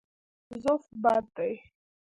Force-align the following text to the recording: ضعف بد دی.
ضعف 0.63 0.83
بد 1.03 1.25
دی. 1.35 1.53